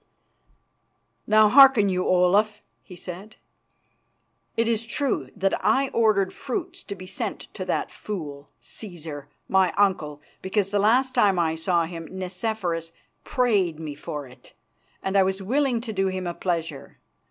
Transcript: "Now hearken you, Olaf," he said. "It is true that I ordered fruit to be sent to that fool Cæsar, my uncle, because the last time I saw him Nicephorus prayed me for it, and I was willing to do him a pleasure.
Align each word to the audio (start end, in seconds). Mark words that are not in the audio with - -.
"Now 1.27 1.47
hearken 1.47 1.87
you, 1.87 2.07
Olaf," 2.07 2.63
he 2.81 2.95
said. 2.95 3.35
"It 4.57 4.67
is 4.67 4.87
true 4.87 5.29
that 5.35 5.63
I 5.63 5.89
ordered 5.89 6.33
fruit 6.33 6.73
to 6.87 6.95
be 6.95 7.05
sent 7.05 7.41
to 7.53 7.65
that 7.65 7.91
fool 7.91 8.49
Cæsar, 8.59 9.27
my 9.47 9.71
uncle, 9.77 10.19
because 10.41 10.71
the 10.71 10.79
last 10.79 11.13
time 11.13 11.37
I 11.37 11.53
saw 11.53 11.85
him 11.85 12.07
Nicephorus 12.07 12.91
prayed 13.23 13.79
me 13.79 13.93
for 13.93 14.25
it, 14.27 14.53
and 15.03 15.15
I 15.15 15.21
was 15.21 15.39
willing 15.43 15.79
to 15.81 15.93
do 15.93 16.07
him 16.07 16.25
a 16.25 16.33
pleasure. 16.33 16.97